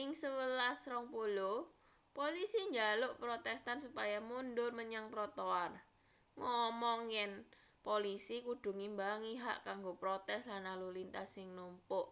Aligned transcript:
ing 0.00 0.08
11.20 0.22 1.10
polisi 2.18 2.60
njaluk 2.74 3.12
protestan 3.22 3.78
supaya 3.84 4.18
mundur 4.30 4.70
menyang 4.78 5.06
trotoar 5.12 5.72
ngomong 6.42 7.00
yen 7.16 7.32
polisi 7.86 8.36
kudu 8.46 8.70
ngimbangi 8.78 9.32
hak 9.44 9.58
kanggo 9.66 9.92
protes 10.02 10.42
lan 10.50 10.62
lalu 10.70 10.88
lintas 10.96 11.28
sing 11.34 11.46
numpuk 11.56 12.06